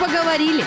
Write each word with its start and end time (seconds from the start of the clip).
поговорили. 0.00 0.64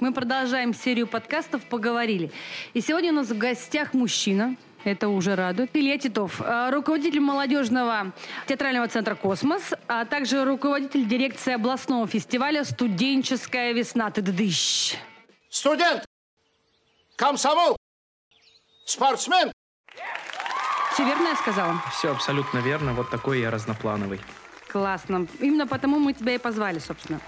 Мы 0.00 0.12
продолжаем 0.12 0.74
серию 0.74 1.06
подкастов 1.06 1.62
«Поговорили». 1.62 2.30
И 2.74 2.82
сегодня 2.82 3.10
у 3.10 3.14
нас 3.14 3.28
в 3.28 3.38
гостях 3.38 3.94
мужчина, 3.94 4.54
это 4.84 5.08
уже 5.08 5.34
радует. 5.34 5.70
Илья 5.72 5.96
Титов, 5.96 6.42
э, 6.42 6.70
руководитель 6.70 7.20
молодежного 7.20 8.12
театрального 8.46 8.86
центра 8.88 9.14
«Космос», 9.14 9.72
а 9.88 10.04
также 10.04 10.44
руководитель 10.44 11.06
дирекции 11.06 11.54
областного 11.54 12.06
фестиваля 12.06 12.64
«Студенческая 12.64 13.72
весна». 13.72 14.10
Ты 14.10 14.20
дыщ. 14.20 14.96
Студент, 15.48 16.04
комсомол, 17.16 17.78
спортсмен. 18.84 19.52
Все 20.92 21.04
верно 21.06 21.28
я 21.28 21.36
сказала? 21.36 21.82
Все 21.92 22.10
абсолютно 22.10 22.58
верно. 22.58 22.92
Вот 22.92 23.08
такой 23.08 23.40
я 23.40 23.50
разноплановый. 23.50 24.20
Классно. 24.68 25.26
Именно 25.40 25.66
потому 25.66 25.98
мы 25.98 26.12
тебя 26.12 26.34
и 26.34 26.38
позвали, 26.38 26.78
собственно. 26.78 27.20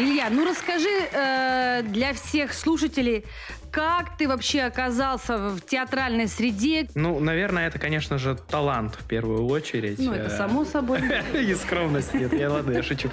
Илья, 0.00 0.28
ну 0.30 0.48
расскажи 0.48 0.88
э, 1.12 1.82
для 1.84 2.14
всех 2.14 2.54
слушателей, 2.54 3.24
как 3.70 4.16
ты 4.16 4.26
вообще 4.26 4.62
оказался 4.62 5.36
в 5.36 5.60
театральной 5.60 6.26
среде? 6.26 6.88
Ну, 6.94 7.20
наверное, 7.20 7.68
это, 7.68 7.78
конечно 7.78 8.16
же, 8.18 8.34
талант 8.48 8.94
в 8.98 9.06
первую 9.06 9.46
очередь. 9.46 9.98
Ну, 9.98 10.12
это 10.12 10.32
Э, 10.34 10.36
само 10.38 10.64
собой. 10.64 11.00
И 11.34 11.54
скромность. 11.54 12.14
Нет, 12.14 12.32
я 12.32 12.50
ладно, 12.50 12.72
я 12.72 12.82
шучу. 12.82 13.10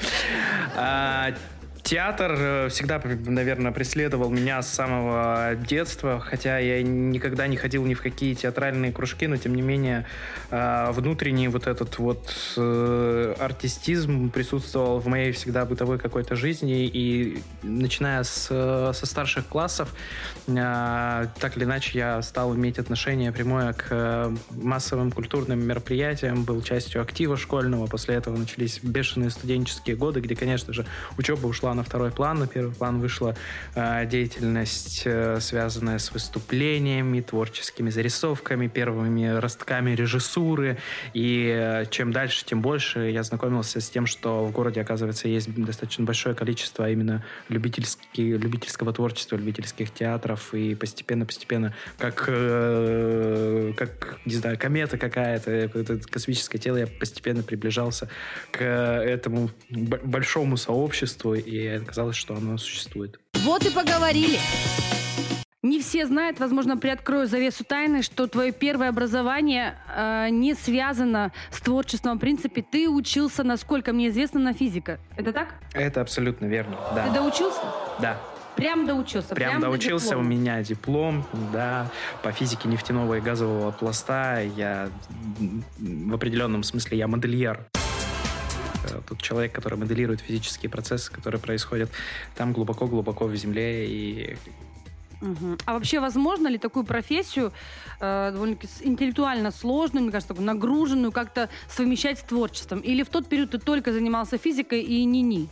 Театр 1.88 2.36
э, 2.38 2.68
всегда, 2.68 3.02
наверное, 3.02 3.72
преследовал 3.72 4.30
меня 4.30 4.62
с 4.62 4.68
самого 4.68 5.56
детства, 5.56 6.20
хотя 6.20 6.58
я 6.58 6.84
никогда 6.84 7.48
не 7.48 7.56
ходил 7.56 7.86
ни 7.86 7.94
в 7.94 8.02
какие 8.02 8.34
театральные 8.34 8.92
кружки, 8.92 9.26
но 9.26 9.38
тем 9.38 9.56
не 9.56 9.62
менее 9.62 10.06
э, 10.52 10.92
внутренний 10.92 11.48
вот 11.48 11.66
этот 11.66 11.98
вот 11.98 12.30
э, 12.58 13.36
артистизм 13.40 14.32
присутствовал 14.32 15.00
в 15.00 15.08
моей 15.08 15.32
всегда 15.32 15.64
бытовой 15.64 15.98
какой-то 15.98 16.36
жизни, 16.36 16.86
и 16.88 17.42
начиная 17.64 18.24
с, 18.24 18.48
со 18.94 19.06
старших 19.06 19.48
классов, 19.48 19.96
так 20.46 21.56
или 21.56 21.64
иначе 21.64 22.00
я 22.00 22.22
стал 22.22 22.54
иметь 22.54 22.80
отношение 22.80 23.32
прямое 23.32 23.72
к 23.72 24.34
массовым 24.52 25.12
культурным 25.14 25.66
мероприятиям, 25.66 26.44
был 26.44 26.62
частью 26.62 27.02
актива 27.02 27.38
школьного, 27.38 27.88
после 27.88 28.16
этого 28.16 28.36
начались 28.36 28.82
бешеные 28.84 29.30
студенческие 29.30 29.96
годы, 29.96 30.20
где, 30.20 30.36
конечно 30.36 30.74
же, 30.74 30.86
учеба 31.18 31.48
ушла 31.48 31.77
на 31.78 31.84
второй 31.84 32.12
план, 32.12 32.40
на 32.40 32.48
первый 32.48 32.74
план 32.74 33.00
вышла 33.00 33.36
э, 33.76 34.06
деятельность, 34.06 35.04
э, 35.06 35.40
связанная 35.40 36.00
с 36.00 36.12
выступлениями, 36.12 37.22
творческими 37.22 37.90
зарисовками, 37.90 38.68
первыми 38.68 39.40
ростками 39.40 39.92
режиссуры, 39.92 40.78
и 41.14 41.54
э, 41.56 41.86
чем 41.90 42.12
дальше, 42.12 42.44
тем 42.46 42.62
больше 42.62 43.12
я 43.12 43.24
знакомился 43.24 43.80
с 43.80 43.90
тем, 43.90 44.06
что 44.08 44.46
в 44.46 44.52
городе, 44.52 44.82
оказывается, 44.82 45.28
есть 45.28 45.54
достаточно 45.54 46.04
большое 46.04 46.36
количество 46.36 46.90
именно 46.90 47.24
любительский, 47.50 48.38
любительского 48.38 48.92
творчества, 48.92 49.38
любительских 49.38 49.92
театров, 49.92 50.54
и 50.54 50.76
постепенно-постепенно, 50.76 51.74
как, 51.98 52.26
э, 52.28 53.74
как, 53.78 54.18
не 54.26 54.34
знаю, 54.34 54.58
комета 54.58 54.98
какая-то, 54.98 55.52
это 55.52 56.00
космическое 56.10 56.58
тело, 56.58 56.78
я 56.78 56.88
постепенно 56.88 57.44
приближался 57.44 58.10
к 58.52 58.64
этому 58.64 59.52
б- 59.70 60.02
большому 60.04 60.58
сообществу, 60.58 61.36
и 61.36 61.67
оказалось, 61.68 62.16
что 62.16 62.36
оно 62.36 62.58
существует. 62.58 63.20
Вот 63.44 63.66
и 63.66 63.70
поговорили. 63.70 64.40
Не 65.64 65.82
все 65.82 66.06
знают, 66.06 66.40
возможно, 66.40 66.78
приоткрою 66.78 67.28
завесу 67.28 67.64
тайны, 67.66 68.02
что 68.02 68.28
твое 68.28 68.52
первое 68.52 68.90
образование 68.90 69.76
э, 69.94 70.28
не 70.30 70.54
связано 70.54 71.34
с 71.52 71.60
творчеством. 71.60 72.18
В 72.18 72.22
принципе, 72.22 72.62
ты 72.62 72.88
учился, 72.88 73.44
насколько 73.44 73.92
мне 73.92 74.10
известно, 74.10 74.40
на 74.40 74.54
физика. 74.54 75.00
Это 75.18 75.34
так? 75.34 75.56
Это 75.74 76.02
абсолютно 76.02 76.46
верно, 76.46 76.78
Ты 76.90 76.96
да. 76.96 77.10
доучился? 77.10 77.60
Да. 78.00 78.18
Прям 78.56 78.86
доучился? 78.88 79.36
Прям 79.36 79.60
до 79.60 79.68
доучился, 79.68 80.18
у 80.18 80.22
диплома? 80.22 80.30
меня 80.30 80.64
диплом, 80.64 81.26
да, 81.54 81.92
по 82.24 82.32
физике 82.32 82.68
нефтяного 82.68 83.16
и 83.16 83.22
газового 83.22 83.72
пласта. 83.72 84.42
Я 84.56 84.90
в 85.78 86.14
определенном 86.14 86.64
смысле 86.64 86.98
я 86.98 87.08
модельер. 87.08 87.68
Э, 88.92 89.02
Тот 89.08 89.22
человек, 89.22 89.52
который 89.52 89.78
моделирует 89.78 90.22
физические 90.22 90.70
процессы, 90.70 91.12
которые 91.12 91.40
происходят 91.40 91.90
там 92.36 92.54
глубоко-глубоко 92.54 93.26
в 93.26 93.36
земле. 93.36 93.88
И 93.88 94.38
Мгм. 95.22 95.58
А 95.66 95.74
вообще, 95.74 96.00
возможно 96.00 96.48
ли 96.48 96.58
такую 96.58 96.86
профессию, 96.86 97.52
э, 98.00 98.32
довольно-таки 98.32 98.68
интеллектуально 98.82 99.52
сложную, 99.52 100.04
мне 100.04 100.12
кажется, 100.12 100.28
такую 100.28 100.46
нагруженную, 100.46 101.12
как-то 101.12 101.50
совмещать 101.68 102.20
с 102.20 102.24
творчеством? 102.24 102.80
Или 102.82 103.04
в 103.04 103.10
тот 103.10 103.28
период 103.28 103.52
ты 103.52 103.58
только 103.58 103.94
занимался 103.94 104.38
физикой 104.38 104.82
и 104.82 105.06
ни-ни? 105.06 105.48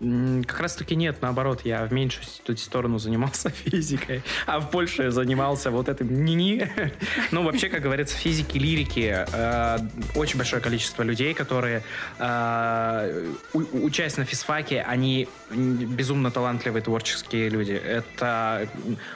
Как 0.00 0.60
раз-таки 0.60 0.94
нет, 0.94 1.20
наоборот, 1.22 1.62
я 1.64 1.84
в 1.84 1.92
меньшую 1.92 2.24
сторону 2.56 2.98
занимался 2.98 3.50
физикой, 3.64 4.22
а 4.46 4.60
в 4.60 4.70
большую 4.70 5.10
занимался 5.10 5.70
вот 5.70 5.88
этим 5.88 6.24
ни-ни. 6.24 6.70
Ну, 7.32 7.42
вообще, 7.42 7.68
как 7.68 7.82
говорится, 7.82 8.16
физики, 8.16 8.58
лирики, 8.58 9.26
э, 9.32 9.78
очень 10.14 10.38
большое 10.38 10.62
количество 10.62 11.02
людей, 11.02 11.34
которые, 11.34 11.82
э, 12.18 13.32
у- 13.52 13.88
на 14.16 14.24
физфаке, 14.24 14.82
они 14.82 15.28
безумно 15.50 16.30
талантливые 16.30 16.82
творческие 16.82 17.48
люди. 17.48 17.72
Это, 17.72 18.68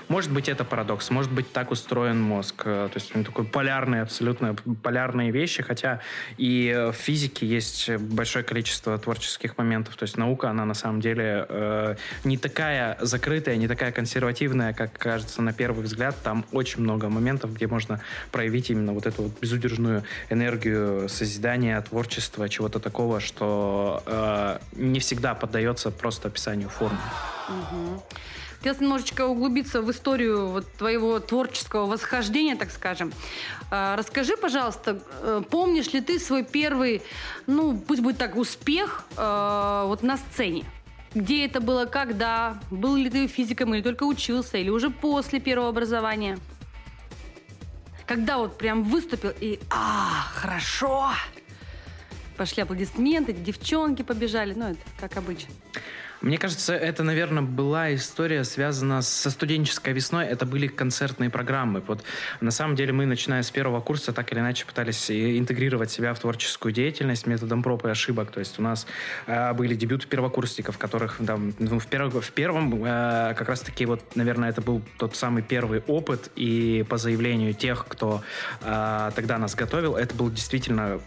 может 0.09 0.33
быть, 0.33 0.49
это 0.49 0.65
парадокс, 0.65 1.11
может 1.11 1.31
быть, 1.33 1.53
так 1.53 1.71
устроен 1.71 2.21
мозг. 2.21 2.63
Э, 2.65 2.89
То 2.93 2.99
есть 2.99 3.15
он 3.15 3.25
такой 3.25 3.45
полярный, 3.45 4.03
абсолютно 4.03 4.55
полярные 4.83 5.31
вещи, 5.31 5.63
хотя 5.63 6.01
и 6.37 6.91
в 6.93 6.97
физике 6.97 7.47
есть 7.47 7.91
большое 7.91 8.45
количество 8.45 8.99
творческих 8.99 9.57
моментов. 9.59 9.97
То 9.97 10.05
есть 10.05 10.17
наука, 10.17 10.51
она 10.51 10.65
на 10.73 10.75
самом 10.75 11.03
деле 11.03 11.45
э, 11.51 11.97
не 12.25 12.39
такая 12.39 12.97
закрытая, 13.01 13.57
не 13.57 13.69
такая 13.69 13.93
консервативная, 13.93 14.73
как 14.73 14.91
кажется 14.99 15.43
на 15.43 15.53
первый 15.53 15.85
взгляд. 15.85 16.17
Там 16.23 16.47
очень 16.51 16.81
много 16.81 17.11
моментов, 17.11 17.53
где 17.53 17.67
можно 17.67 18.01
проявить 18.31 18.71
именно 18.71 18.95
вот 18.95 19.05
эту 19.05 19.25
вот 19.25 19.33
безудержную 19.39 20.03
энергию 20.31 21.09
созидания, 21.11 21.79
творчества, 21.83 22.49
чего-то 22.49 22.81
такого, 22.81 23.21
что 23.21 24.03
э, 24.07 24.59
не 24.77 24.99
всегда 25.01 25.35
поддается 25.35 25.91
просто 25.91 26.29
описанию 26.29 26.71
формы. 26.71 26.99
Хотелось 28.63 28.81
немножечко 28.81 29.27
углубиться 29.27 29.83
в 29.83 29.91
историю 29.91 30.47
вот 30.47 30.73
твоего 30.75 31.19
творческого 31.19 31.87
восхождения, 31.87 32.55
так 32.55 32.71
скажем. 32.71 33.13
А, 33.73 33.97
Расскажи, 33.97 34.37
пожалуйста, 34.37 35.03
э, 35.21 35.43
помнишь 35.51 35.93
ли 35.93 36.01
ты 36.01 36.21
свой 36.21 36.45
первый, 36.45 37.03
ну, 37.49 37.77
пусть 37.77 38.03
будет 38.03 38.19
так, 38.19 38.37
успех 38.37 39.05
э, 39.17 39.85
вот 39.89 40.05
на 40.05 40.17
сцене? 40.17 40.65
Где 41.13 41.45
это 41.45 41.61
было, 41.61 41.87
когда? 41.87 42.61
Был 42.71 42.95
ли 42.95 43.11
ты 43.11 43.27
физиком 43.27 43.75
или 43.75 43.83
только 43.83 44.05
учился, 44.05 44.59
или 44.59 44.71
уже 44.71 44.91
после 44.91 45.41
первого 45.41 45.71
образования? 45.71 46.39
Когда 48.07 48.39
вот 48.39 48.59
прям 48.59 48.85
выступил 48.85 49.33
и 49.41 49.59
«А, 49.71 50.29
хорошо!» 50.35 51.11
Пошли 52.37 52.63
аплодисменты, 52.63 53.33
девчонки 53.33 54.03
побежали, 54.03 54.55
ну, 54.55 54.67
это 54.67 54.81
как 55.01 55.17
обычно. 55.17 55.53
Мне 56.23 56.39
кажется, 56.39 56.73
это, 56.75 57.03
наверное, 57.03 57.43
была 57.43 57.93
история, 57.95 58.45
связана 58.45 59.03
со 59.03 59.29
студенческой 59.29 59.93
весной. 59.93 60.27
Это 60.27 60.47
были 60.47 60.69
концертные 60.69 61.31
программы. 61.31 61.83
Вот 61.85 62.05
на 62.41 62.53
самом 62.53 62.77
деле 62.77 62.93
мы, 62.93 63.07
начиная 63.07 63.43
с 63.43 63.51
первого 63.51 63.81
курса, 63.81 64.13
так 64.13 64.31
или 64.31 64.39
иначе 64.39 64.65
пытались 64.65 65.11
и 65.11 65.37
интегрировать 65.37 65.91
себя 65.91 66.15
в 66.15 66.21
творческую 66.21 66.73
деятельность 66.73 67.27
методом 67.27 67.65
проб 67.65 67.85
и 67.87 67.89
ошибок. 67.89 68.31
То 68.31 68.39
есть 68.39 68.61
у 68.61 68.63
нас 68.63 68.87
э, 69.27 69.53
были 69.55 69.75
дебюты 69.75 70.07
первокурсников, 70.07 70.79
которых 70.79 71.19
там, 71.27 71.55
ну, 71.59 71.81
в, 71.81 71.89
перв- 71.89 72.21
в 72.21 72.31
первом 72.31 72.85
э, 72.85 73.35
как 73.37 73.49
раз-таки 73.49 73.85
вот, 73.85 74.01
наверное, 74.15 74.51
это 74.51 74.61
был 74.61 74.81
тот 74.99 75.17
самый 75.17 75.43
первый 75.43 75.83
опыт. 75.89 76.31
И 76.37 76.85
по 76.89 76.99
заявлению 76.99 77.53
тех, 77.53 77.85
кто 77.89 78.23
э, 78.61 79.11
тогда 79.17 79.39
нас 79.39 79.57
готовил, 79.57 79.97
это 79.97 80.15
было 80.15 80.31
действительно 80.31 81.01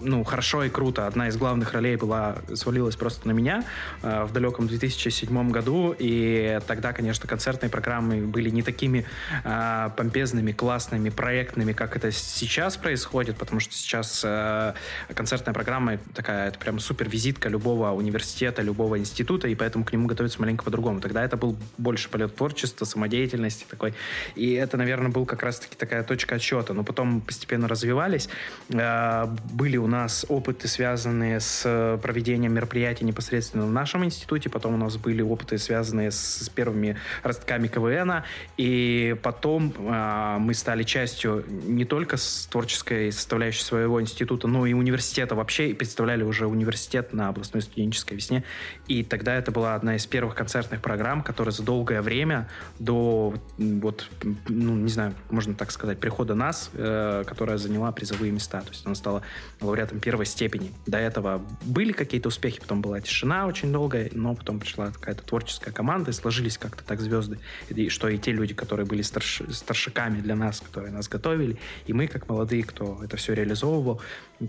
ну, 0.00 0.24
хорошо 0.24 0.64
и 0.64 0.70
круто. 0.70 1.06
Одна 1.06 1.28
из 1.28 1.36
главных 1.36 1.74
ролей 1.74 1.96
была 1.96 2.36
свалилась 2.54 2.96
просто 2.96 3.28
на 3.28 3.32
меня 3.32 3.64
э, 4.02 4.24
в 4.24 4.32
далеком 4.32 4.61
2007 4.66 5.50
году, 5.50 5.94
и 5.98 6.58
тогда, 6.66 6.92
конечно, 6.92 7.28
концертные 7.28 7.70
программы 7.70 8.26
были 8.26 8.50
не 8.50 8.62
такими 8.62 9.04
э, 9.44 9.90
помпезными, 9.96 10.52
классными, 10.52 11.10
проектными, 11.10 11.72
как 11.72 11.96
это 11.96 12.12
сейчас 12.12 12.76
происходит, 12.76 13.36
потому 13.36 13.60
что 13.60 13.74
сейчас 13.74 14.22
э, 14.24 14.74
концертная 15.14 15.54
программа 15.54 15.98
такая, 16.14 16.48
это 16.48 16.58
прям 16.58 16.78
супер 16.78 17.08
визитка 17.08 17.48
любого 17.48 17.90
университета, 17.92 18.62
любого 18.62 18.98
института, 18.98 19.48
и 19.48 19.54
поэтому 19.54 19.84
к 19.84 19.92
нему 19.92 20.06
готовиться 20.06 20.40
маленько 20.40 20.64
по-другому. 20.64 21.00
Тогда 21.00 21.24
это 21.24 21.36
был 21.36 21.56
больше 21.78 22.08
полет 22.08 22.34
творчества, 22.36 22.84
самодеятельности 22.84 23.64
такой, 23.68 23.94
и 24.34 24.52
это, 24.52 24.76
наверное, 24.76 25.10
был 25.10 25.26
как 25.26 25.42
раз-таки 25.42 25.76
такая 25.76 26.02
точка 26.02 26.36
отсчета, 26.36 26.74
но 26.74 26.84
потом 26.84 27.20
постепенно 27.20 27.68
развивались. 27.68 28.28
Э, 28.70 29.26
были 29.52 29.76
у 29.76 29.86
нас 29.86 30.26
опыты, 30.28 30.68
связанные 30.68 31.40
с 31.40 31.98
проведением 32.02 32.54
мероприятий 32.54 33.04
непосредственно 33.04 33.66
в 33.66 33.72
нашем 33.72 34.04
институте, 34.04 34.48
потом 34.52 34.74
у 34.74 34.76
нас 34.76 34.96
были 34.96 35.22
опыты, 35.22 35.58
связанные 35.58 36.10
с, 36.10 36.44
с 36.44 36.48
первыми 36.48 36.96
ростками 37.22 37.68
КВН, 37.68 38.22
и 38.56 39.16
потом 39.22 39.72
э, 39.76 40.36
мы 40.38 40.54
стали 40.54 40.82
частью 40.84 41.44
не 41.48 41.84
только 41.84 42.16
с 42.16 42.46
творческой 42.46 43.10
составляющей 43.10 43.62
своего 43.62 44.00
института, 44.00 44.46
но 44.46 44.66
и 44.66 44.72
университета 44.72 45.34
вообще, 45.34 45.70
и 45.70 45.74
представляли 45.74 46.22
уже 46.22 46.46
университет 46.46 47.12
на 47.12 47.28
областной 47.28 47.62
студенческой 47.62 48.14
весне, 48.14 48.44
и 48.86 49.02
тогда 49.02 49.34
это 49.34 49.50
была 49.50 49.74
одна 49.74 49.96
из 49.96 50.06
первых 50.06 50.34
концертных 50.34 50.80
программ, 50.80 51.22
которая 51.22 51.52
за 51.52 51.62
долгое 51.62 52.02
время 52.02 52.48
до, 52.78 53.34
вот, 53.58 54.08
ну, 54.48 54.76
не 54.76 54.90
знаю, 54.90 55.14
можно 55.30 55.54
так 55.54 55.70
сказать, 55.70 55.98
прихода 55.98 56.34
нас, 56.34 56.70
э, 56.74 57.24
которая 57.26 57.56
заняла 57.56 57.92
призовые 57.92 58.32
места, 58.32 58.60
то 58.60 58.68
есть 58.70 58.84
она 58.86 58.94
стала 58.94 59.22
лауреатом 59.60 60.00
первой 60.00 60.26
степени. 60.26 60.72
До 60.86 60.98
этого 60.98 61.42
были 61.62 61.92
какие-то 61.92 62.28
успехи, 62.28 62.60
потом 62.60 62.82
была 62.82 63.00
тишина 63.00 63.46
очень 63.46 63.72
долгая, 63.72 64.10
но 64.12 64.34
потом 64.42 64.58
пришла 64.58 64.90
какая-то 64.90 65.22
творческая 65.22 65.70
команда, 65.70 66.10
и 66.10 66.14
сложились 66.14 66.58
как-то 66.58 66.84
так 66.84 67.00
звезды, 67.00 67.38
и, 67.68 67.88
что 67.88 68.08
и 68.08 68.18
те 68.18 68.32
люди, 68.32 68.54
которые 68.54 68.86
были 68.86 69.02
старш, 69.02 69.42
старшиками 69.50 70.20
для 70.20 70.34
нас, 70.34 70.60
которые 70.60 70.92
нас 70.92 71.08
готовили, 71.08 71.56
и 71.86 71.92
мы, 71.92 72.08
как 72.08 72.28
молодые, 72.28 72.64
кто 72.64 73.00
это 73.04 73.16
все 73.16 73.34
реализовывал, 73.34 74.00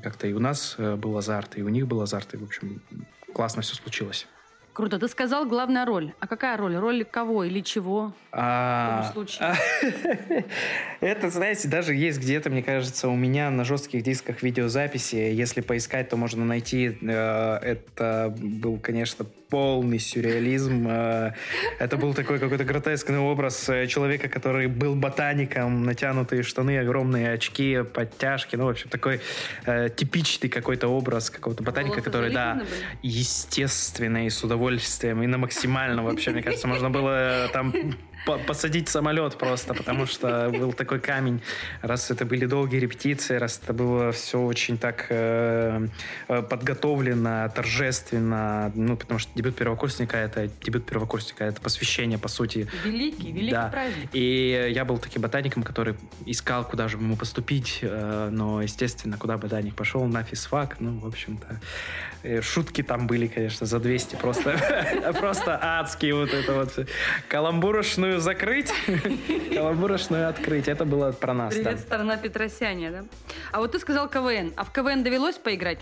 как-то 0.02 0.28
и 0.28 0.34
у 0.34 0.40
нас 0.40 0.76
э, 0.80 0.96
был 0.96 1.16
азарт, 1.16 1.58
и 1.58 1.62
у 1.62 1.70
них 1.70 1.88
был 1.88 2.02
азарт, 2.02 2.34
и, 2.34 2.38
в 2.38 2.44
общем, 2.44 2.82
классно 3.34 3.62
все 3.62 3.76
случилось. 3.76 4.28
Круто. 4.74 4.98
Ты 4.98 5.08
сказал 5.08 5.46
главная 5.46 5.86
роль. 5.86 6.14
А 6.20 6.26
какая 6.26 6.58
роль? 6.58 6.76
Роль 6.76 7.06
кого 7.06 7.44
или 7.44 7.62
чего? 7.62 8.14
А, 8.32 9.04
в 9.04 9.14
случае? 9.14 9.56
Это, 11.00 11.30
знаете, 11.30 11.68
даже 11.68 11.94
есть 11.94 12.20
где-то, 12.20 12.50
мне 12.50 12.64
кажется, 12.64 13.08
у 13.08 13.16
меня 13.16 13.52
на 13.52 13.66
жестких 13.66 14.02
дисках 14.02 14.42
видеозаписи. 14.42 15.16
Если 15.16 15.62
поискать, 15.62 16.10
то 16.10 16.18
можно 16.18 16.44
найти. 16.44 16.98
Э, 17.02 17.58
это 17.58 18.36
был, 18.36 18.80
конечно, 18.80 19.28
полный 19.54 20.00
сюрреализм. 20.00 20.88
Э, 20.90 21.34
это 21.78 21.98
был 21.98 22.16
такой 22.16 22.40
какой-то 22.40 22.64
гротескный 22.64 23.20
образ 23.20 23.70
э, 23.70 23.86
человека, 23.86 24.28
который 24.28 24.66
был 24.66 24.96
ботаником, 24.96 25.84
натянутые 25.84 26.42
штаны, 26.42 26.80
огромные 26.80 27.34
очки, 27.34 27.84
подтяжки. 27.84 28.56
Ну, 28.56 28.66
в 28.66 28.70
общем, 28.70 28.90
такой 28.90 29.22
э, 29.68 29.90
типичный 29.96 30.50
какой-то 30.50 30.88
образ 30.88 31.30
какого-то 31.30 31.62
ботаника, 31.62 31.98
Волосы 31.98 32.06
который, 32.06 32.34
да, 32.34 32.56
были? 32.56 32.68
естественно 33.04 34.26
и 34.26 34.32
с 34.32 34.44
удовольствием, 34.44 35.22
и 35.22 35.28
на 35.28 35.38
максимально 35.38 36.02
вообще, 36.02 36.32
мне 36.32 36.42
кажется, 36.42 36.68
можно 36.68 36.90
было 36.90 37.48
там 37.54 37.76
посадить 38.26 38.90
самолет 38.90 39.38
просто, 39.38 39.74
потому 39.74 40.06
что 40.06 40.50
был 40.50 40.74
такой 40.74 41.00
камень. 41.00 41.42
Раз 41.82 42.12
это 42.12 42.26
были 42.26 42.46
долгие 42.46 42.78
репетиции, 42.78 43.36
раз 43.36 43.60
это 43.64 43.74
было 43.74 44.12
все 44.12 44.40
очень 44.40 44.78
так 44.78 45.08
э, 45.10 45.88
э, 46.28 46.42
подготовлено, 46.42 47.50
торжественно, 47.54 48.72
ну, 48.76 48.96
потому 48.98 49.20
что 49.20 49.32
дебют 49.36 49.56
первокурсника 49.56 50.18
это 50.18 50.50
дебют 50.64 50.86
первокурсника, 50.86 51.44
это 51.44 51.62
посвящение, 51.62 52.18
по 52.18 52.28
сути. 52.28 52.68
Великий, 52.84 53.32
великий 53.32 53.52
да. 53.52 53.68
праздник. 53.68 54.10
И 54.14 54.72
я 54.74 54.86
был 54.86 54.98
таким 54.98 55.22
ботаником, 55.22 55.64
который 55.64 55.96
искал, 56.26 56.66
куда 56.66 56.88
же 56.88 56.98
ему 56.98 57.16
поступить, 57.16 57.80
э, 57.82 58.30
но, 58.32 58.62
естественно, 58.62 59.18
куда 59.18 59.38
ботаник 59.38 59.76
пошел, 59.76 60.06
на 60.06 60.24
физфак, 60.24 60.78
ну, 60.80 61.00
в 61.00 61.08
общем-то, 61.08 61.60
э, 62.24 62.42
шутки 62.42 62.84
там 62.84 63.08
были, 63.08 63.28
конечно, 63.28 63.66
за 63.66 63.80
200, 63.80 64.16
просто, 64.16 65.14
просто 65.20 65.60
адские 65.62 66.16
вот 66.16 66.34
это 66.34 66.54
вот 66.54 66.88
каламбурошную 67.28 68.13
каламбурочную 68.14 68.20
закрыть, 68.20 68.72
каламбурочную 69.54 70.30
открыть. 70.30 70.68
Это 70.68 70.86
было 70.86 71.12
про 71.12 71.34
нас. 71.34 71.54
Привет, 71.54 71.76
да. 71.76 71.78
сторона 71.78 72.18
Петросяня, 72.18 72.92
да? 72.92 73.04
А 73.52 73.60
вот 73.60 73.72
ты 73.72 73.80
сказал 73.80 74.10
КВН. 74.10 74.54
А 74.56 74.64
в 74.64 74.72
КВН 74.72 75.04
довелось 75.04 75.38
поиграть? 75.38 75.80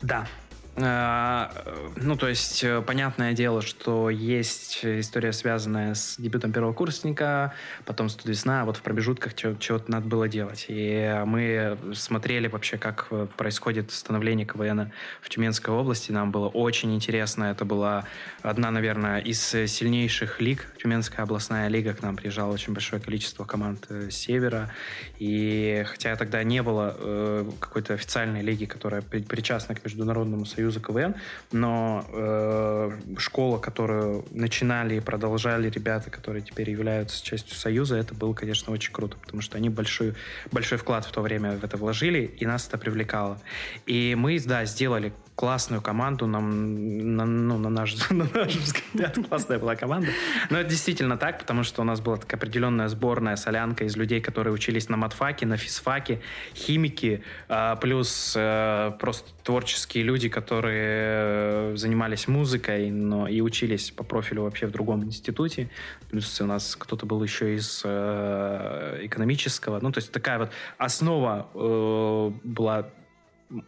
Да, 0.00 0.26
ну, 0.74 2.16
то 2.16 2.28
есть, 2.28 2.64
э, 2.64 2.80
понятное 2.80 3.34
дело, 3.34 3.60
что 3.60 4.08
есть 4.08 4.80
история, 4.82 5.34
связанная 5.34 5.94
с 5.94 6.16
дебютом 6.16 6.50
первокурсника, 6.50 7.52
потом 7.84 8.08
студвесна, 8.08 8.62
а 8.62 8.64
вот 8.64 8.78
в 8.78 8.82
промежутках 8.82 9.34
чего-то 9.34 9.90
надо 9.90 10.06
было 10.06 10.28
делать. 10.28 10.66
И 10.68 11.22
мы 11.26 11.76
смотрели 11.94 12.48
вообще, 12.48 12.78
как 12.78 13.08
э, 13.10 13.26
происходит 13.36 13.90
становление 13.90 14.46
КВН 14.46 14.92
в 15.20 15.28
Тюменской 15.28 15.74
области. 15.74 16.10
Нам 16.10 16.30
было 16.30 16.48
очень 16.48 16.94
интересно. 16.94 17.44
Это 17.44 17.66
была 17.66 18.04
одна, 18.40 18.70
наверное, 18.70 19.18
из 19.18 19.40
сильнейших 19.40 20.40
лиг. 20.40 20.74
Тюменская 20.82 21.24
областная 21.24 21.68
лига. 21.68 21.92
К 21.92 22.00
нам 22.00 22.16
приезжало 22.16 22.54
очень 22.54 22.72
большое 22.72 23.02
количество 23.02 23.44
команд 23.44 23.88
севера. 24.10 24.70
И 25.18 25.84
хотя 25.86 26.16
тогда 26.16 26.42
не 26.44 26.62
было 26.62 27.44
какой-то 27.60 27.92
официальной 27.94 28.40
лиги, 28.40 28.64
которая 28.64 29.02
причастна 29.02 29.74
к 29.74 29.84
Международному 29.84 30.46
союзу, 30.46 30.61
Союза 30.62 30.80
КВН, 30.80 31.14
но 31.50 32.04
э, 32.08 32.90
школа, 33.18 33.58
которую 33.58 34.24
начинали 34.30 34.96
и 34.96 35.00
продолжали 35.00 35.68
ребята, 35.68 36.08
которые 36.10 36.42
теперь 36.42 36.70
являются 36.70 37.24
частью 37.24 37.56
Союза, 37.56 37.96
это 37.96 38.14
было, 38.14 38.32
конечно, 38.32 38.72
очень 38.72 38.92
круто, 38.92 39.16
потому 39.16 39.42
что 39.42 39.56
они 39.56 39.68
большой, 39.68 40.14
большой 40.52 40.78
вклад 40.78 41.04
в 41.04 41.10
то 41.10 41.20
время 41.20 41.52
в 41.58 41.64
это 41.64 41.76
вложили, 41.76 42.20
и 42.38 42.46
нас 42.46 42.68
это 42.68 42.78
привлекало. 42.78 43.40
И 43.86 44.14
мы, 44.14 44.38
да, 44.38 44.64
сделали 44.64 45.12
классную 45.34 45.80
команду, 45.80 46.26
нам, 46.26 47.16
на, 47.16 47.24
ну, 47.24 47.58
на, 47.58 47.70
наш, 47.70 47.96
на 48.10 48.28
наш 48.34 48.54
взгляд, 48.54 49.18
классная 49.28 49.58
была 49.58 49.76
команда. 49.76 50.08
Но 50.50 50.58
это 50.58 50.70
действительно 50.70 51.16
так, 51.16 51.38
потому 51.38 51.62
что 51.62 51.82
у 51.82 51.84
нас 51.84 52.00
была 52.00 52.16
такая 52.16 52.36
определенная 52.38 52.88
сборная 52.88 53.36
солянка 53.36 53.84
из 53.84 53.96
людей, 53.96 54.20
которые 54.20 54.52
учились 54.52 54.88
на 54.88 54.96
матфаке, 54.96 55.46
на 55.46 55.56
физфаке, 55.56 56.20
химики, 56.54 57.22
а, 57.48 57.76
плюс 57.76 58.34
э, 58.36 58.92
просто 59.00 59.30
творческие 59.42 60.04
люди, 60.04 60.28
которые 60.28 61.76
занимались 61.76 62.28
музыкой, 62.28 62.90
но 62.90 63.26
и 63.26 63.40
учились 63.40 63.90
по 63.90 64.04
профилю 64.04 64.42
вообще 64.42 64.66
в 64.66 64.70
другом 64.70 65.04
институте. 65.04 65.70
Плюс 66.10 66.40
у 66.40 66.46
нас 66.46 66.76
кто-то 66.76 67.06
был 67.06 67.22
еще 67.22 67.56
из 67.56 67.82
э, 67.84 69.00
экономического. 69.02 69.80
Ну, 69.80 69.90
то 69.90 69.98
есть 69.98 70.12
такая 70.12 70.38
вот 70.38 70.50
основа 70.78 71.48
э, 71.54 72.30
была 72.44 72.86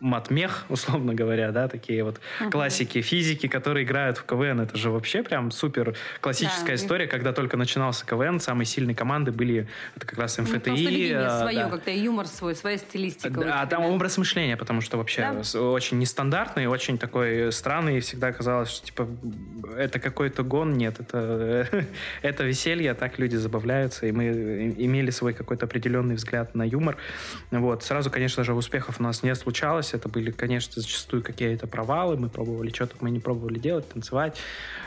матмех, 0.01 0.65
условно 0.69 1.15
говоря, 1.15 1.51
да, 1.53 1.69
такие 1.69 2.05
вот 2.05 2.21
uh-huh. 2.41 2.51
классики 2.51 3.01
физики, 3.01 3.47
которые 3.47 3.85
играют 3.85 4.19
в 4.19 4.25
КВН. 4.25 4.61
Это 4.61 4.77
же 4.77 4.91
вообще 4.91 5.23
прям 5.23 5.51
супер 5.51 5.97
классическая 6.21 6.67
да. 6.69 6.75
история, 6.75 7.07
когда 7.07 7.33
только 7.33 7.57
начинался 7.57 8.07
КВН, 8.07 8.41
самые 8.41 8.67
сильные 8.67 8.95
команды 8.95 9.33
были, 9.33 9.69
это 9.97 10.07
как 10.07 10.19
раз 10.19 10.39
МФТИ. 10.39 11.13
Ну, 11.15 11.21
а, 11.21 11.41
свое, 11.41 11.65
да. 11.65 11.71
как-то 11.71 11.91
юмор 11.91 12.27
свой, 12.27 12.55
своя 12.55 12.79
стилистика. 12.79 13.41
Да, 13.41 13.63
а 13.63 13.67
там 13.67 13.85
образ 13.85 14.19
мышления, 14.19 14.57
потому 14.57 14.81
что 14.81 14.97
вообще 14.97 15.21
да? 15.23 15.61
очень 15.61 15.99
нестандартный, 15.99 16.67
очень 16.67 16.99
такой 16.99 17.53
странный, 17.53 17.99
и 17.99 18.01
всегда 18.01 18.33
казалось, 18.33 18.71
что 18.71 18.87
типа 18.87 19.09
это 19.77 19.99
какой-то 19.99 20.43
гон, 20.43 20.75
нет, 20.75 21.01
это, 21.01 21.69
это 22.23 22.45
веселье, 22.45 22.95
так 22.95 23.19
люди 23.19 23.37
забавляются, 23.37 24.07
и 24.07 24.13
мы 24.13 24.75
имели 24.77 25.11
свой 25.11 25.35
какой-то 25.35 25.67
определенный 25.67 26.15
взгляд 26.15 26.55
на 26.55 26.63
юмор. 26.63 26.97
Вот. 27.51 27.83
Сразу, 27.83 28.11
конечно 28.11 28.45
же, 28.45 28.55
успехов 28.55 29.01
у 29.01 29.03
нас 29.03 29.23
не 29.23 29.35
случалось, 29.35 29.74
получалось. 29.75 29.95
Это 29.95 30.09
были, 30.09 30.31
конечно, 30.31 30.81
зачастую 30.81 31.23
какие-то 31.23 31.67
провалы. 31.67 32.17
Мы 32.17 32.29
пробовали 32.29 32.71
что-то, 32.71 32.97
мы 33.01 33.11
не 33.11 33.21
пробовали 33.21 33.59
делать, 33.59 33.89
танцевать. 33.89 34.37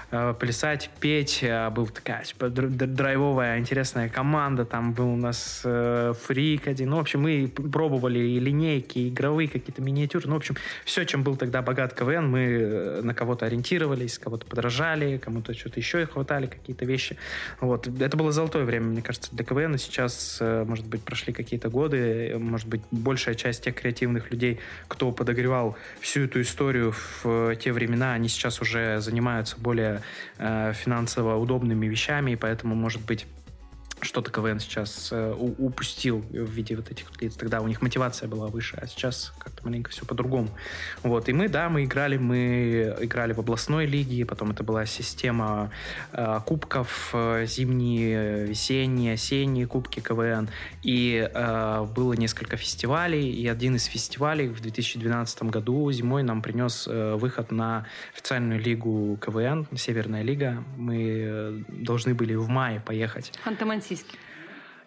Э, 0.09 0.33
плясать, 0.39 0.89
петь. 1.01 1.39
Э, 1.41 1.69
был 1.69 1.87
такая 1.87 2.23
типа, 2.23 2.49
драйвовая, 2.49 3.59
интересная 3.59 4.07
команда. 4.07 4.63
Там 4.63 4.93
был 4.93 5.09
у 5.09 5.17
нас 5.17 5.61
э, 5.65 6.13
фрик 6.25 6.67
один. 6.67 6.91
Ну, 6.91 6.97
в 6.97 6.99
общем, 6.99 7.21
мы 7.21 7.47
пробовали 7.47 8.19
и 8.19 8.39
линейки, 8.39 8.99
и 8.99 9.09
игровые 9.09 9.49
какие-то 9.49 9.81
миниатюры. 9.81 10.27
Ну, 10.27 10.35
в 10.35 10.37
общем, 10.37 10.55
все, 10.85 11.03
чем 11.03 11.23
был 11.23 11.35
тогда 11.35 11.61
богат 11.61 11.93
КВН, 11.93 12.29
мы 12.29 13.01
на 13.03 13.13
кого-то 13.13 13.45
ориентировались, 13.45 14.17
кого-то 14.17 14.45
подражали, 14.45 15.17
кому-то 15.17 15.53
что-то 15.53 15.79
еще 15.79 16.05
хватали, 16.05 16.47
какие-то 16.47 16.85
вещи. 16.85 17.17
Вот. 17.59 17.87
Это 17.87 18.15
было 18.15 18.31
золотое 18.31 18.63
время, 18.63 18.87
мне 18.87 19.01
кажется, 19.01 19.35
для 19.35 19.43
КВН. 19.43 19.77
Сейчас, 19.77 20.37
может 20.41 20.87
быть, 20.87 21.01
прошли 21.03 21.33
какие-то 21.33 21.69
годы. 21.69 22.37
Может 22.39 22.67
быть, 22.67 22.81
большая 22.91 23.35
часть 23.35 23.63
тех 23.63 23.75
креативных 23.75 24.31
людей, 24.31 24.59
кто 24.87 25.11
подогревал 25.11 25.77
всю 25.99 26.25
эту 26.25 26.41
историю 26.41 26.93
в 27.23 27.55
те 27.55 27.71
времена, 27.71 28.13
они 28.13 28.29
сейчас 28.29 28.61
уже 28.61 28.99
занимаются 29.01 29.57
более 29.57 30.01
э, 30.37 30.73
финансово 30.73 31.35
удобными 31.37 31.87
вещами, 31.87 32.31
и 32.31 32.35
поэтому, 32.35 32.75
может 32.75 33.01
быть, 33.05 33.25
что-то 34.01 34.31
КВН 34.31 34.59
сейчас 34.59 35.09
э, 35.11 35.33
упустил 35.33 36.19
в 36.19 36.49
виде 36.51 36.75
вот 36.75 36.91
этих 36.91 37.05
лиц. 37.21 37.35
Тогда 37.35 37.61
у 37.61 37.67
них 37.67 37.81
мотивация 37.81 38.27
была 38.27 38.47
выше, 38.47 38.77
а 38.81 38.87
сейчас 38.87 39.33
как-то 39.39 39.65
маленько 39.65 39.89
все 39.89 40.05
по-другому. 40.05 40.49
Вот. 41.03 41.29
И 41.29 41.33
мы, 41.33 41.49
да, 41.49 41.69
мы 41.69 41.83
играли, 41.83 42.17
мы 42.17 42.95
играли 43.01 43.33
в 43.33 43.39
областной 43.39 43.85
лиге, 43.85 44.25
потом 44.25 44.51
это 44.51 44.63
была 44.63 44.85
система 44.85 45.71
э, 46.13 46.39
кубков, 46.45 47.11
э, 47.13 47.45
зимние, 47.47 48.45
весенние, 48.45 49.13
осенние 49.13 49.65
кубки 49.67 49.99
КВН. 49.99 50.49
И 50.83 51.29
э, 51.33 51.87
было 51.95 52.13
несколько 52.13 52.57
фестивалей, 52.57 53.31
и 53.31 53.47
один 53.47 53.75
из 53.75 53.85
фестивалей 53.85 54.47
в 54.47 54.61
2012 54.61 55.43
году 55.43 55.91
зимой 55.91 56.23
нам 56.23 56.41
принес 56.41 56.87
э, 56.87 57.15
выход 57.15 57.51
на 57.51 57.85
официальную 58.13 58.61
лигу 58.61 59.17
КВН, 59.21 59.67
Северная 59.75 60.21
лига. 60.21 60.63
Мы 60.77 61.21
э, 61.25 61.63
должны 61.69 62.13
были 62.13 62.35
в 62.35 62.47
мае 62.47 62.79
поехать. 62.79 63.33
Francisque. 63.87 64.17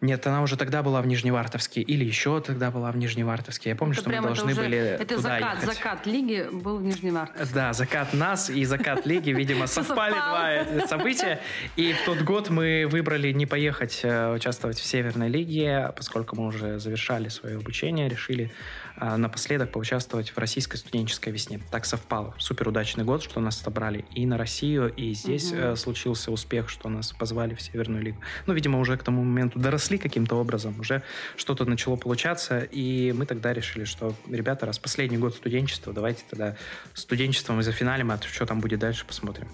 Нет, 0.00 0.26
она 0.26 0.42
уже 0.42 0.56
тогда 0.56 0.82
была 0.82 1.02
в 1.02 1.06
Нижневартовске, 1.06 1.82
или 1.82 2.04
еще 2.04 2.40
тогда 2.40 2.70
была 2.70 2.90
в 2.90 2.96
Нижневартовске. 2.96 3.70
Я 3.70 3.76
помню, 3.76 3.92
Это 3.92 4.00
что 4.02 4.10
мы 4.10 4.20
должны 4.22 4.52
уже- 4.52 4.60
были 4.62 4.78
Это 4.78 5.16
туда 5.16 5.20
закат, 5.22 5.54
ехать. 5.62 5.74
закат 5.76 6.06
лиги 6.06 6.48
был 6.50 6.78
в 6.78 6.82
Нижневартовске. 6.82 7.54
Да, 7.54 7.72
закат 7.74 8.14
нас 8.14 8.48
и 8.48 8.64
закат 8.64 9.04
лиги, 9.06 9.30
видимо, 9.30 9.66
совпали 9.66 10.14
два 10.14 10.50
э, 10.52 10.86
события. 10.86 11.40
И 11.76 11.92
в 11.92 12.04
тот 12.06 12.22
год 12.22 12.48
мы 12.48 12.86
выбрали 12.90 13.30
не 13.32 13.44
поехать 13.44 14.00
э, 14.02 14.34
участвовать 14.34 14.78
в 14.78 14.84
Северной 14.86 15.28
лиге, 15.28 15.92
поскольку 15.94 16.34
мы 16.36 16.46
уже 16.46 16.78
завершали 16.78 17.28
свое 17.28 17.56
обучение, 17.58 18.08
решили 18.08 18.50
э, 18.96 19.16
напоследок 19.16 19.70
поучаствовать 19.70 20.30
в 20.30 20.38
российской 20.38 20.76
студенческой 20.76 21.30
весне. 21.30 21.60
Так 21.70 21.84
совпало. 21.84 22.34
Супер 22.38 22.68
удачный 22.68 23.04
год, 23.04 23.22
что 23.22 23.40
нас 23.40 23.60
отобрали 23.60 24.06
и 24.14 24.24
на 24.24 24.38
Россию, 24.38 24.92
и 24.94 25.12
здесь 25.12 25.52
случился 25.76 26.30
успех, 26.30 26.70
что 26.70 26.88
нас 26.88 27.12
позвали 27.12 27.54
в 27.54 27.60
Северную 27.60 28.02
лигу. 28.02 28.18
Ну, 28.46 28.54
видимо, 28.54 28.78
уже 28.78 28.96
к 28.96 29.02
тому 29.02 29.22
моменту 29.22 29.58
доросли 29.58 29.89
каким-то 29.98 30.36
образом, 30.36 30.78
уже 30.80 31.02
что-то 31.36 31.64
начало 31.64 31.96
получаться, 31.96 32.60
и 32.60 33.12
мы 33.12 33.26
тогда 33.26 33.52
решили, 33.52 33.84
что, 33.84 34.14
ребята, 34.28 34.66
раз 34.66 34.78
последний 34.78 35.18
год 35.18 35.34
студенчества, 35.34 35.92
давайте 35.92 36.22
тогда 36.28 36.56
студенчеством 36.94 37.60
и 37.60 37.62
зафиналим, 37.62 38.10
а 38.10 38.20
что 38.20 38.46
там 38.46 38.60
будет 38.60 38.80
дальше, 38.80 39.04
посмотрим. 39.06 39.48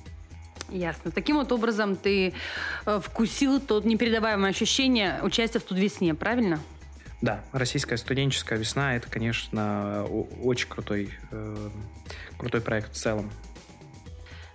Ясно. 0.68 1.10
Таким 1.10 1.36
вот 1.36 1.52
образом 1.52 1.94
ты 1.94 2.34
э, 2.86 3.00
вкусил 3.00 3.60
тот 3.60 3.84
непередаваемое 3.84 4.50
ощущение 4.50 5.20
участия 5.22 5.60
в 5.60 5.62
студвесне, 5.62 6.14
правильно? 6.14 6.60
Да, 7.22 7.42
российская 7.52 7.96
студенческая 7.96 8.58
весна 8.58 8.96
это, 8.96 9.08
конечно, 9.08 10.04
очень 10.42 10.68
крутой, 10.68 11.10
э, 11.30 11.70
крутой 12.36 12.60
проект 12.60 12.92
в 12.92 12.96
целом. 12.96 13.30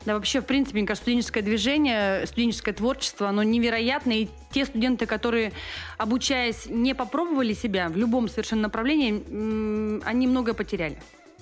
Да, 0.05 0.15
вообще, 0.15 0.41
в 0.41 0.45
принципе, 0.45 0.79
мне 0.79 0.87
кажется, 0.87 1.03
студенческое 1.03 1.43
движение, 1.43 2.25
студенческое 2.25 2.73
творчество, 2.73 3.29
оно 3.29 3.43
невероятное. 3.43 4.15
И 4.17 4.29
те 4.51 4.65
студенты, 4.65 5.05
которые, 5.05 5.51
обучаясь, 5.97 6.65
не 6.67 6.95
попробовали 6.95 7.53
себя 7.53 7.87
в 7.89 7.97
любом 7.97 8.27
совершенно 8.27 8.63
направлении, 8.63 10.03
они 10.05 10.27
многое 10.27 10.53
потеряли. 10.55 10.97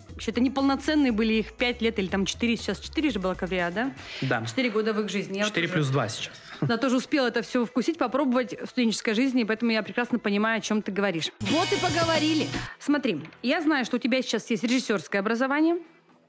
Вообще, 0.10 0.32
это 0.32 0.42
неполноценные 0.42 1.14
были 1.14 1.36
их 1.36 1.54
пять 1.54 1.82
лет 1.82 1.98
или 2.00 2.08
там 2.08 2.26
четыре, 2.26 2.58
сейчас 2.58 2.80
четыре 2.80 3.10
же 3.10 3.20
бакалавриат, 3.20 3.74
да? 3.74 3.92
Да, 4.22 4.46
Четыре 4.46 4.70
года 4.70 4.92
в 4.94 5.00
их 5.00 5.10
жизни. 5.10 5.38
Я 5.38 5.44
вот 5.46 5.50
4 5.50 5.68
тоже- 5.68 5.74
плюс 5.76 5.88
2 5.90 6.10
сейчас. 6.10 6.34
Да, 6.62 6.76
тоже 6.76 6.98
успела 6.98 7.28
это 7.28 7.42
все 7.42 7.66
вкусить, 7.66 7.98
попробовать 7.98 8.54
в 8.62 8.66
студенческой 8.68 9.14
жизни, 9.14 9.46
поэтому 9.46 9.72
я 9.72 9.82
прекрасно 9.82 10.20
понимаю, 10.20 10.58
о 10.58 10.62
чем 10.62 10.82
ты 10.82 10.92
говоришь. 10.92 11.32
Вот 11.40 11.72
и 11.72 11.78
поговорили. 11.78 12.48
Смотри, 12.80 13.22
я 13.44 13.62
знаю, 13.62 13.86
что 13.86 13.96
у 13.96 14.00
тебя 14.00 14.22
сейчас 14.22 14.50
есть 14.50 14.64
режиссерское 14.64 15.22
образование. 15.22 15.78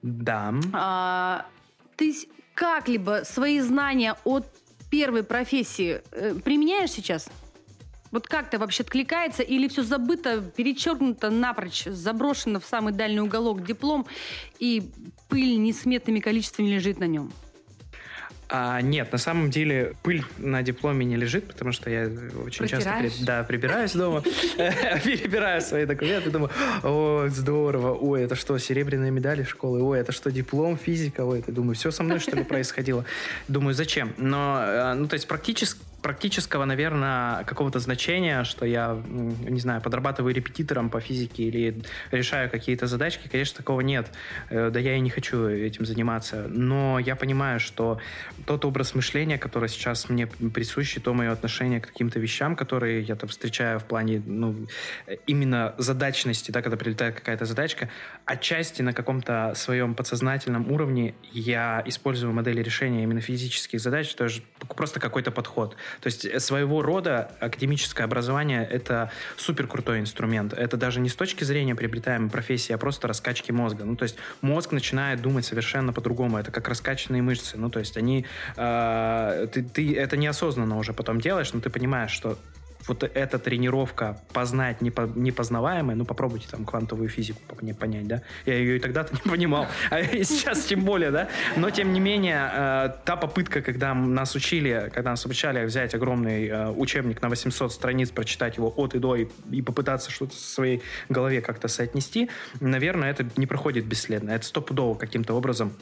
Да. 0.02 0.54
А, 0.72 1.46
ты 2.00 2.14
как-либо 2.54 3.22
свои 3.24 3.60
знания 3.60 4.16
от 4.24 4.46
первой 4.90 5.22
профессии 5.22 6.00
э, 6.12 6.34
применяешь 6.42 6.92
сейчас? 6.92 7.28
Вот 8.10 8.26
как-то 8.26 8.58
вообще 8.58 8.82
откликается 8.82 9.42
или 9.42 9.68
все 9.68 9.82
забыто, 9.82 10.40
перечеркнуто 10.40 11.28
напрочь, 11.28 11.84
заброшено 11.84 12.58
в 12.58 12.64
самый 12.64 12.94
дальний 12.94 13.20
уголок 13.20 13.64
диплом 13.64 14.06
и 14.58 14.90
пыль 15.28 15.60
несметными 15.62 16.20
количествами 16.20 16.68
лежит 16.68 16.98
на 16.98 17.04
нем? 17.04 17.30
А, 18.52 18.80
нет, 18.80 19.12
на 19.12 19.18
самом 19.18 19.50
деле 19.50 19.94
пыль 20.02 20.24
на 20.38 20.62
дипломе 20.62 21.06
не 21.06 21.16
лежит, 21.16 21.46
потому 21.46 21.70
что 21.72 21.88
я 21.88 22.10
очень 22.44 22.66
часто 22.66 22.96
при- 22.98 23.24
да, 23.24 23.44
прибираюсь 23.44 23.92
дома, 23.92 24.22
перебираю 25.04 25.60
свои 25.62 25.86
документы, 25.86 26.30
думаю, 26.30 26.50
о, 26.82 27.26
здорово, 27.28 27.94
ой, 27.94 28.22
это 28.22 28.34
что, 28.34 28.58
серебряные 28.58 29.10
медали 29.12 29.44
школы, 29.44 29.80
ой, 29.82 30.00
это 30.00 30.10
что, 30.12 30.32
диплом, 30.32 30.76
физика, 30.76 31.24
ой, 31.24 31.40
это, 31.40 31.52
думаю, 31.52 31.74
все 31.76 31.90
со 31.92 32.02
мной, 32.02 32.18
что 32.18 32.34
ли, 32.36 32.42
происходило. 32.42 33.04
Думаю, 33.46 33.74
зачем? 33.74 34.12
Но, 34.16 34.60
э, 34.64 34.94
ну, 34.94 35.06
то 35.06 35.14
есть 35.14 35.28
практически 35.28 35.80
практического, 36.02 36.64
наверное, 36.64 37.44
какого-то 37.44 37.78
значения, 37.78 38.44
что 38.44 38.64
я, 38.66 39.00
не 39.06 39.60
знаю, 39.60 39.80
подрабатываю 39.80 40.34
репетитором 40.34 40.90
по 40.90 41.00
физике 41.00 41.44
или 41.44 41.82
решаю 42.10 42.50
какие-то 42.50 42.86
задачки, 42.86 43.28
конечно, 43.28 43.56
такого 43.58 43.80
нет. 43.80 44.10
Э, 44.48 44.70
Да 44.70 44.80
я 44.80 44.96
и 44.96 45.00
не 45.00 45.10
хочу 45.10 45.46
этим 45.46 45.84
заниматься. 45.84 46.46
Но 46.48 46.98
я 46.98 47.16
понимаю, 47.16 47.60
что 47.60 48.00
тот 48.46 48.64
образ 48.64 48.94
мышления, 48.94 49.38
который 49.38 49.68
сейчас 49.68 50.08
мне 50.08 50.26
присущ, 50.26 50.96
то 51.02 51.14
мое 51.14 51.32
отношение 51.32 51.80
к 51.80 51.88
каким-то 51.88 52.18
вещам, 52.18 52.56
которые 52.56 53.02
я 53.02 53.16
там 53.16 53.28
встречаю 53.28 53.78
в 53.78 53.84
плане, 53.84 54.22
ну, 54.26 54.54
именно 55.26 55.74
задачности, 55.78 56.50
да, 56.50 56.62
когда 56.62 56.76
прилетает 56.76 57.14
какая-то 57.14 57.44
задачка, 57.44 57.88
отчасти 58.24 58.82
на 58.82 58.92
каком-то 58.92 59.52
своем 59.54 59.94
подсознательном 59.94 60.70
уровне 60.70 61.14
я 61.32 61.82
использую 61.86 62.32
модели 62.32 62.62
решения 62.62 63.02
именно 63.02 63.20
физических 63.20 63.80
задач, 63.80 64.14
то 64.14 64.24
есть 64.24 64.42
просто 64.76 65.00
какой-то 65.00 65.30
подход. 65.30 65.76
То 66.00 66.06
есть 66.06 66.24
э, 66.24 66.40
своего 66.40 66.82
рода 66.82 67.30
академическое 67.40 68.04
образование— 68.04 68.66
это 68.70 69.10
супер 69.36 69.66
крутой 69.66 70.00
инструмент. 70.00 70.52
Это 70.52 70.76
даже 70.76 71.00
не 71.00 71.08
с 71.08 71.14
точки 71.14 71.44
зрения 71.44 71.74
приобретаемой 71.74 72.30
профессии, 72.30 72.72
а 72.72 72.78
просто 72.78 73.08
раскачки 73.08 73.52
мозга. 73.52 73.84
Ну, 73.84 73.96
то 73.96 74.04
есть 74.04 74.16
мозг 74.40 74.72
начинает 74.72 75.20
думать 75.20 75.44
совершенно 75.44 75.92
по-другому. 75.92 76.38
Это 76.38 76.50
как 76.50 76.68
раскачанные 76.68 77.22
мышцы. 77.22 77.56
Ну, 77.56 77.70
то 77.70 77.78
есть 77.78 77.96
они... 77.96 78.26
э, 78.56 79.46
ты, 79.52 79.62
ты 79.62 79.96
это 79.96 80.16
неосознанно 80.16 80.78
уже 80.78 80.92
потом 80.92 81.20
делаешь, 81.20 81.52
но 81.52 81.60
ты 81.60 81.70
понимаешь, 81.70 82.10
что 82.10 82.38
вот 82.86 83.02
эта 83.02 83.38
тренировка 83.38 84.20
познать 84.32 84.80
непо- 84.80 85.12
непознаваемое, 85.14 85.96
ну 85.96 86.04
попробуйте 86.04 86.48
там 86.48 86.64
квантовую 86.64 87.08
физику 87.08 87.40
поня- 87.48 87.74
понять, 87.74 88.06
да? 88.06 88.22
Я 88.46 88.54
ее 88.54 88.76
и 88.76 88.78
тогда-то 88.80 89.14
не 89.24 89.30
понимал, 89.30 89.66
а 89.90 90.02
сейчас 90.02 90.64
тем 90.64 90.84
более, 90.84 91.10
да? 91.10 91.28
Но 91.56 91.70
тем 91.70 91.92
не 91.92 92.00
менее, 92.00 92.50
э, 92.52 92.90
та 93.04 93.16
попытка, 93.16 93.62
когда 93.62 93.94
нас 93.94 94.34
учили, 94.34 94.90
когда 94.92 95.10
нас 95.10 95.24
обучали 95.24 95.64
взять 95.64 95.94
огромный 95.94 96.46
э, 96.46 96.70
учебник 96.70 97.22
на 97.22 97.28
800 97.28 97.72
страниц, 97.72 98.10
прочитать 98.10 98.56
его 98.56 98.72
от 98.76 98.94
и 98.94 98.98
до 98.98 99.16
и, 99.16 99.28
и 99.50 99.62
попытаться 99.62 100.10
что-то 100.10 100.34
в 100.34 100.38
своей 100.38 100.82
голове 101.08 101.40
как-то 101.40 101.68
соотнести, 101.68 102.30
наверное, 102.60 103.10
это 103.10 103.26
не 103.36 103.46
проходит 103.46 103.86
бесследно. 103.86 104.30
Это 104.30 104.46
стопудово 104.46 104.94
каким-то 104.94 105.34
образом 105.34 105.72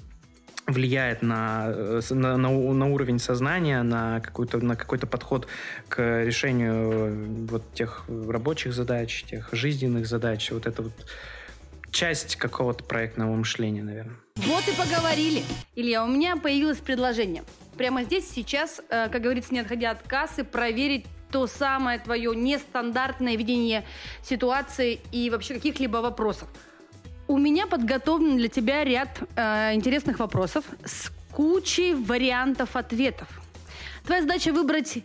влияет 0.68 1.22
на, 1.22 1.66
э, 1.68 2.00
на, 2.10 2.36
на 2.36 2.48
на 2.50 2.86
уровень 2.86 3.18
сознания, 3.18 3.82
на 3.82 4.20
какой-то, 4.20 4.58
на 4.58 4.76
какой-то 4.76 5.06
подход 5.06 5.48
к 5.88 6.22
решению 6.24 6.92
э, 6.92 7.46
вот 7.50 7.74
тех 7.74 8.04
рабочих 8.08 8.72
задач, 8.74 9.24
тех 9.24 9.48
жизненных 9.52 10.06
задач. 10.06 10.50
Вот 10.50 10.66
это 10.66 10.82
вот 10.82 10.92
часть 11.90 12.36
какого-то 12.36 12.84
проектного 12.84 13.34
мышления, 13.34 13.82
наверное. 13.82 14.16
Вот 14.36 14.68
и 14.68 14.72
поговорили. 14.72 15.42
Илья, 15.74 16.04
у 16.04 16.08
меня 16.08 16.36
появилось 16.36 16.78
предложение. 16.78 17.44
Прямо 17.76 18.04
здесь, 18.04 18.28
сейчас, 18.30 18.80
э, 18.90 19.08
как 19.08 19.22
говорится, 19.22 19.54
не 19.54 19.60
отходя 19.60 19.90
от 19.90 20.02
кассы, 20.02 20.44
проверить 20.44 21.06
то 21.30 21.46
самое 21.46 21.98
твое 21.98 22.34
нестандартное 22.34 23.36
видение 23.36 23.84
ситуации 24.22 25.00
и 25.12 25.28
вообще 25.30 25.54
каких-либо 25.54 25.98
вопросов. 25.98 26.48
У 27.28 27.36
меня 27.36 27.66
подготовлен 27.66 28.38
для 28.38 28.48
тебя 28.48 28.84
ряд 28.84 29.20
э, 29.36 29.74
интересных 29.74 30.18
вопросов 30.18 30.64
с 30.84 31.10
кучей 31.30 31.94
вариантов 31.94 32.74
ответов. 32.74 33.28
Твоя 34.06 34.22
задача 34.22 34.50
выбрать 34.52 34.98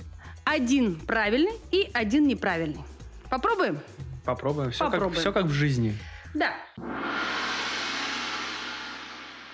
один 0.46 0.96
правильный 0.96 1.52
и 1.72 1.90
один 1.94 2.26
неправильный. 2.28 2.82
Попробуем? 3.30 3.80
Попробуем. 4.24 4.72
Все, 4.72 4.86
как, 4.86 4.94
Попробуем. 4.94 5.20
все 5.20 5.32
как 5.34 5.46
в 5.46 5.52
жизни. 5.52 5.98
Да. 6.34 6.54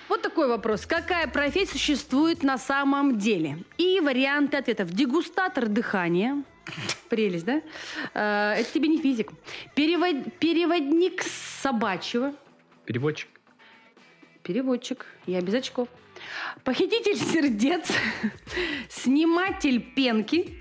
Вот 0.08 0.22
такой 0.22 0.48
вопрос. 0.48 0.86
Какая 0.86 1.26
профессия 1.26 1.72
существует 1.72 2.42
на 2.44 2.56
самом 2.56 3.18
деле? 3.18 3.58
И 3.78 3.98
варианты 4.00 4.56
ответов. 4.56 4.90
Дегустатор 4.90 5.66
дыхания. 5.66 6.42
Прелесть, 7.08 7.44
да? 7.46 7.62
Э, 8.14 8.60
Это 8.60 8.72
тебе 8.72 8.88
не 8.88 8.98
физик. 8.98 9.32
Перевод- 9.74 10.38
Переводник 10.38 11.22
собачьего. 11.62 12.32
Переводчик. 12.90 13.28
Переводчик. 14.42 15.06
Я 15.24 15.40
без 15.42 15.54
очков. 15.54 15.86
Похититель 16.64 17.16
сердец. 17.16 17.88
Сниматель 18.88 19.80
пенки. 19.80 20.56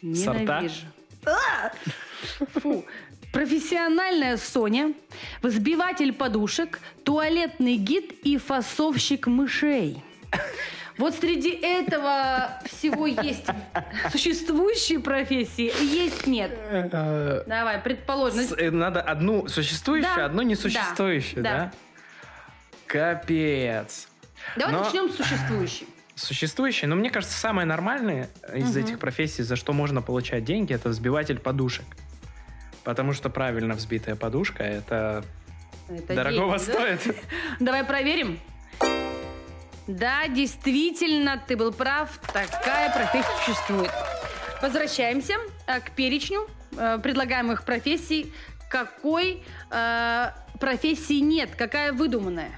Ненавижу. 0.00 0.86
Фу. 2.52 2.84
Профессиональная 3.32 4.36
Соня, 4.36 4.94
взбиватель 5.42 6.12
подушек, 6.12 6.78
туалетный 7.02 7.74
гид 7.74 8.12
и 8.22 8.36
фасовщик 8.36 9.26
мышей. 9.26 10.00
Вот 10.98 11.14
среди 11.14 11.50
этого 11.50 12.58
всего 12.64 13.06
есть 13.06 13.44
существующие 14.10 14.98
профессии, 15.00 15.72
есть 15.84 16.26
нет. 16.26 16.56
Давай, 16.90 17.78
предположим. 17.80 18.40
Э, 18.56 18.70
Надо 18.70 19.02
одну 19.02 19.46
существующую, 19.48 20.14
Да. 20.16 20.24
одну 20.26 20.42
несуществующую, 20.42 21.42
Да. 21.42 21.50
да? 21.52 21.72
Капец. 22.86 24.08
Давай 24.56 24.74
начнем 24.82 25.10
с 25.10 25.16
существующей. 25.16 25.86
Существующие, 26.14 26.88
но 26.88 26.96
мне 26.96 27.10
кажется, 27.10 27.36
самое 27.38 27.66
нормальное 27.66 28.30
из 28.54 28.70
Мгм. 28.74 28.84
этих 28.84 28.98
профессий, 28.98 29.42
за 29.42 29.54
что 29.56 29.74
можно 29.74 30.00
получать 30.00 30.44
деньги, 30.44 30.72
это 30.72 30.88
взбиватель 30.88 31.38
подушек. 31.38 31.84
Потому 32.84 33.12
что 33.12 33.28
правильно 33.28 33.74
взбитая 33.74 34.14
подушка, 34.16 34.62
это, 34.62 35.24
Это 35.90 36.14
дорогого 36.14 36.56
деньги, 36.58 36.72
да? 36.72 36.96
стоит. 36.96 37.16
Давай 37.60 37.84
проверим. 37.84 38.38
Да, 39.86 40.26
действительно, 40.28 41.40
ты 41.46 41.56
был 41.56 41.72
прав. 41.72 42.18
Такая 42.32 42.92
профессия 42.92 43.28
существует. 43.44 43.90
Возвращаемся 44.60 45.34
э, 45.66 45.80
к 45.80 45.90
перечню 45.92 46.48
э, 46.76 46.98
предлагаемых 47.02 47.64
профессий. 47.64 48.32
Какой 48.68 49.44
э, 49.70 50.30
профессии 50.58 51.20
нет? 51.20 51.50
Какая 51.56 51.92
выдуманная? 51.92 52.50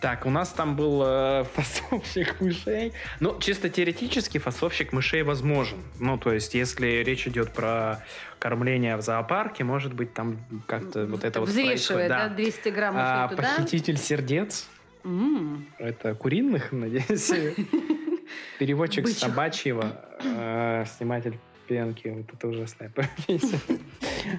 Так, 0.00 0.26
у 0.26 0.30
нас 0.30 0.50
там 0.50 0.76
был 0.76 1.02
э, 1.04 1.44
фасовщик 1.54 2.40
мышей. 2.40 2.92
Ну, 3.20 3.38
чисто 3.40 3.68
теоретически 3.70 4.38
фасовщик 4.38 4.92
мышей 4.92 5.22
возможен. 5.22 5.82
Ну, 5.98 6.18
то 6.18 6.32
есть, 6.32 6.54
если 6.54 7.02
речь 7.02 7.26
идет 7.26 7.52
про 7.52 8.04
кормление 8.38 8.96
в 8.96 9.00
зоопарке, 9.00 9.64
может 9.64 9.94
быть, 9.94 10.12
там 10.12 10.38
как-то 10.66 11.06
вот 11.06 11.24
это 11.24 11.40
вот 11.40 11.48
Взвешивает, 11.48 12.08
происходит, 12.08 12.08
да, 12.10 12.28
200 12.28 12.68
грамм 12.68 12.94
А, 12.96 13.28
туда. 13.28 13.42
похититель 13.42 13.96
сердец. 13.96 14.68
М. 15.04 15.66
Это 15.78 16.14
куриных, 16.14 16.72
надеюсь. 16.72 17.30
Переводчик 18.58 19.04
Бычьих. 19.04 19.18
собачьего, 19.18 20.04
э, 20.22 20.84
сниматель 20.98 21.38
пенки. 21.66 22.08
Вот 22.08 22.26
это 22.34 22.48
ужасная 22.48 22.90
профессия. 22.94 23.58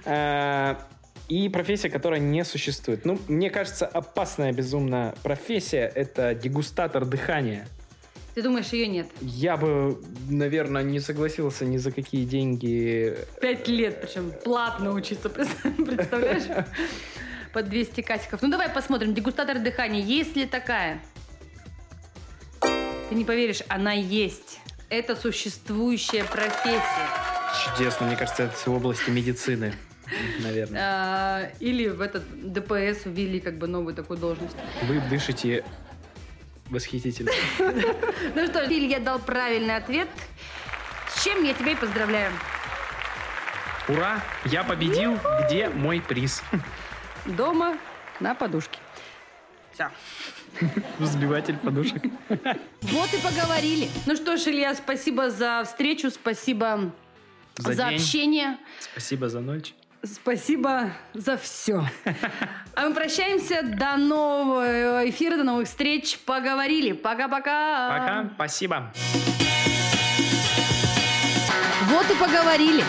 Э, 0.05 0.75
И 1.27 1.47
профессия, 1.49 1.89
которая 1.89 2.19
не 2.19 2.43
существует. 2.43 3.05
Ну, 3.05 3.19
мне 3.27 3.49
кажется, 3.49 3.85
опасная 3.85 4.51
безумно 4.51 5.13
профессия— 5.23 5.91
это 5.95 6.33
дегустатор 6.33 7.05
дыхания. 7.05 7.67
Ты 8.35 8.41
думаешь, 8.43 8.73
ее 8.73 8.87
нет? 8.87 9.07
Я 9.21 9.57
бы, 9.57 10.01
наверное, 10.29 10.81
не 10.83 10.99
согласился 10.99 11.65
ни 11.65 11.77
за 11.77 11.91
какие 11.91 12.25
деньги. 12.25 13.15
Пять 13.41 13.67
лет, 13.67 14.01
причем 14.01 14.31
платно 14.43 14.91
учиться, 14.91 15.29
представляешь? 15.29 16.65
По 17.53 17.63
200 17.63 18.01
касиков. 18.01 18.41
Ну, 18.41 18.49
давай 18.49 18.69
посмотрим. 18.69 19.13
Дегустатор 19.13 19.57
дыхания. 19.59 20.01
Есть 20.01 20.35
ли 20.35 20.45
такая? 20.45 21.01
Ты 22.61 23.15
не 23.15 23.25
поверишь, 23.25 23.61
она 23.67 23.93
есть. 23.93 24.59
Это 24.89 25.15
существующая 25.15 26.23
профессия. 26.23 27.09
Чудесно, 27.65 28.05
мне 28.05 28.15
кажется, 28.15 28.43
это 28.43 28.55
в 28.69 28.75
области 28.75 29.09
медицины, 29.09 29.73
наверное. 30.39 30.79
А, 30.81 31.51
Или 31.59 31.87
в 31.87 32.01
этот 32.01 32.23
ДПС 32.53 33.05
ввели 33.05 33.39
как 33.39 33.57
бы 33.57 33.67
новую 33.67 33.95
такую 33.95 34.19
должность. 34.19 34.55
Вы 34.83 34.99
дышите 35.09 35.63
восхитительно. 36.69 37.31
Ну 37.57 38.47
что, 38.47 38.63
Лиль, 38.65 38.85
я 38.85 38.99
дал 38.99 39.17
правильный 39.19 39.75
ответ. 39.75 40.07
С 41.15 41.23
чем 41.23 41.43
я 41.43 41.53
тебя 41.55 41.71
и 41.71 41.75
поздравляю. 41.75 42.31
Ура! 43.87 44.21
Я 44.45 44.63
победил! 44.63 45.17
Где 45.45 45.69
мой 45.69 45.99
приз? 45.99 46.43
Дома 47.35 47.77
на 48.19 48.33
подушке. 48.35 48.79
Все. 49.73 49.89
Взбиватель 50.99 51.57
подушек. 51.57 52.03
Вот 52.81 53.13
и 53.13 53.17
поговорили. 53.17 53.89
Ну 54.05 54.15
что 54.15 54.35
ж, 54.37 54.47
Илья, 54.47 54.73
спасибо 54.75 55.29
за 55.29 55.63
встречу, 55.65 56.09
спасибо 56.09 56.91
За 57.57 57.73
за, 57.73 57.85
день. 57.89 57.95
общение, 57.99 58.57
Спасибо 58.79 59.29
за 59.29 59.39
ночь. 59.41 59.73
спасибо 60.03 60.91
за 61.13 61.37
все. 61.37 61.85
А 62.75 62.87
мы 62.87 62.95
прощаемся. 62.95 63.61
До 63.63 63.97
нового 63.97 65.07
эфира, 65.09 65.35
до 65.37 65.43
новых 65.43 65.67
встреч. 65.67 66.17
Поговорили. 66.19 66.93
Пока-пока. 66.93 67.89
Пока. 67.89 68.29
Спасибо. 68.35 68.91
Вот 71.89 72.09
и 72.09 72.15
поговорили. 72.15 72.83